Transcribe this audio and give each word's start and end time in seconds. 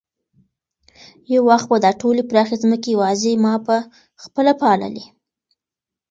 یو 1.33 1.41
وخت 1.51 1.65
به 1.71 1.77
دا 1.85 1.91
ټولې 2.01 2.21
پراخې 2.31 2.55
ځمکې 2.63 2.89
یوازې 2.95 3.31
ما 3.43 3.53
په 3.65 3.75
خپله 4.23 4.51
پاللې. 4.61 5.05